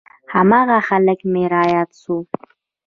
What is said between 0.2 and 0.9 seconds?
هماغه